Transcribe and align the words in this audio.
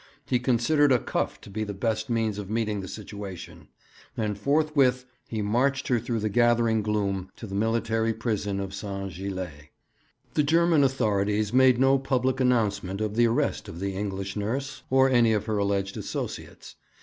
He 0.25 0.39
considered 0.39 0.91
a 0.91 0.97
cuff 0.97 1.39
to 1.41 1.49
be 1.51 1.63
the 1.63 1.75
best 1.75 2.09
means 2.09 2.39
of 2.39 2.49
meeting 2.49 2.81
the 2.81 2.87
situation; 2.87 3.67
and 4.17 4.35
forthwith 4.35 5.05
he 5.27 5.43
marched 5.43 5.89
her 5.89 5.99
through 5.99 6.21
the 6.21 6.27
gathering 6.29 6.81
gloom 6.81 7.29
to 7.35 7.45
the 7.45 7.53
military 7.53 8.11
prison 8.11 8.59
of 8.59 8.73
St. 8.73 9.11
Gilles. 9.11 9.69
The 10.33 10.41
German 10.41 10.83
authorities 10.83 11.53
made 11.53 11.77
no 11.79 11.99
public 11.99 12.39
announcement 12.39 12.99
of 12.99 13.13
the 13.15 13.27
arrest 13.27 13.69
of 13.69 13.79
the 13.79 13.93
English 13.95 14.35
nurse 14.35 14.81
or 14.89 15.07
any 15.07 15.33
of 15.33 15.45
her 15.45 15.59
alleged 15.59 15.95
associates. 15.97 16.77